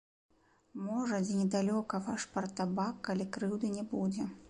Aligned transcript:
Можа, 0.85 1.19
дзе 1.27 1.35
недалёка 1.43 2.01
ваш 2.09 2.27
партабак, 2.35 2.95
калі 3.11 3.33
крыўды 3.37 3.67
не 3.79 3.89
будзе. 3.95 4.33